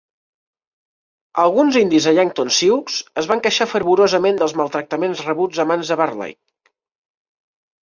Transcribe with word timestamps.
Alguns 1.43 1.77
indis 1.81 2.07
de 2.09 2.13
Yankton 2.19 2.49
Sioux 2.61 2.97
es 3.23 3.29
van 3.33 3.45
queixar 3.49 3.69
fervorosament 3.75 4.41
dels 4.41 4.57
maltractaments 4.63 5.23
rebuts 5.29 5.63
a 5.67 5.69
mans 5.75 5.95
de 5.95 6.01
Burleigh. 6.03 6.37